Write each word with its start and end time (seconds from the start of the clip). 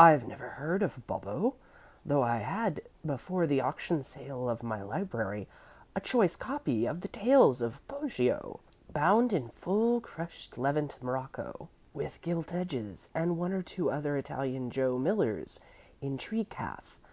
"I 0.00 0.16
never 0.16 0.48
heard 0.48 0.82
of 0.82 1.06
Bobbo, 1.06 1.54
though 2.04 2.24
I 2.24 2.38
had, 2.38 2.80
before 3.06 3.46
the 3.46 3.60
auction 3.60 4.02
sale 4.02 4.50
of 4.50 4.64
my 4.64 4.82
library, 4.82 5.46
a 5.94 6.00
choice 6.00 6.34
copy 6.34 6.86
of 6.86 7.02
the 7.02 7.06
Tales 7.06 7.62
of 7.62 7.78
Poggio, 7.86 8.58
bound 8.92 9.32
in 9.32 9.46
full 9.48 10.00
crushed 10.00 10.58
Levant 10.58 11.00
morocco, 11.00 11.68
with 11.92 12.20
gilt 12.20 12.52
edges, 12.52 13.08
and 13.14 13.38
one 13.38 13.52
or 13.52 13.62
two 13.62 13.92
other 13.92 14.16
Italian 14.16 14.72
Joe 14.72 14.98
Millers 14.98 15.60
in 16.00 16.18
tree 16.18 16.42
calf. 16.44 16.98